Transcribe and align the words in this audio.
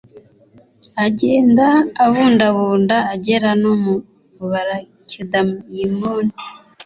agenda 1.05 1.65
abundabunda 2.05 2.95
agera 3.13 3.49
no 3.61 3.71
mu 3.83 3.93
balakedayimoni 4.51 6.33